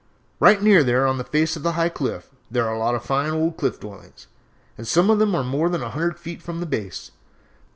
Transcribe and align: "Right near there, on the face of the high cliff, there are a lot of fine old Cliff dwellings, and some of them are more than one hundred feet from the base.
"Right 0.39 0.63
near 0.63 0.83
there, 0.83 1.05
on 1.05 1.19
the 1.19 1.23
face 1.23 1.55
of 1.55 1.61
the 1.61 1.73
high 1.73 1.89
cliff, 1.89 2.31
there 2.49 2.65
are 2.67 2.73
a 2.73 2.79
lot 2.79 2.95
of 2.95 3.03
fine 3.05 3.29
old 3.33 3.55
Cliff 3.57 3.79
dwellings, 3.79 4.25
and 4.75 4.87
some 4.87 5.11
of 5.11 5.19
them 5.19 5.35
are 5.35 5.43
more 5.43 5.69
than 5.69 5.81
one 5.81 5.91
hundred 5.91 6.17
feet 6.17 6.41
from 6.41 6.59
the 6.59 6.65
base. 6.65 7.11